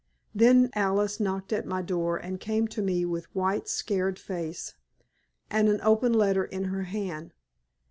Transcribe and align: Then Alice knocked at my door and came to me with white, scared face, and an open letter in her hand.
Then 0.33 0.71
Alice 0.73 1.19
knocked 1.19 1.53
at 1.53 1.67
my 1.67 1.83
door 1.83 2.17
and 2.17 2.39
came 2.39 2.67
to 2.69 2.81
me 2.81 3.05
with 3.05 3.25
white, 3.35 3.67
scared 3.69 4.17
face, 4.17 4.73
and 5.47 5.69
an 5.69 5.79
open 5.83 6.11
letter 6.11 6.43
in 6.45 6.63
her 6.73 6.85
hand. 6.85 7.33